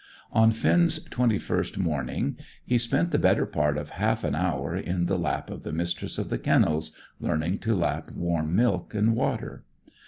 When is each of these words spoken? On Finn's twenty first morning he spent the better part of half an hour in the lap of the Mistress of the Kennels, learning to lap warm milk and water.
On 0.31 0.49
Finn's 0.51 0.97
twenty 0.99 1.37
first 1.37 1.77
morning 1.77 2.35
he 2.65 2.79
spent 2.79 3.11
the 3.11 3.19
better 3.19 3.45
part 3.45 3.77
of 3.77 3.91
half 4.01 4.23
an 4.23 4.33
hour 4.33 4.75
in 4.75 5.05
the 5.05 5.15
lap 5.15 5.51
of 5.51 5.61
the 5.61 5.71
Mistress 5.71 6.17
of 6.17 6.31
the 6.31 6.39
Kennels, 6.39 6.91
learning 7.19 7.59
to 7.59 7.75
lap 7.75 8.09
warm 8.11 8.55
milk 8.55 8.95
and 8.95 9.15
water. 9.15 9.63